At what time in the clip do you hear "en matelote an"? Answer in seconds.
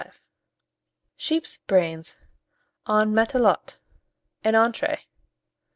2.87-4.55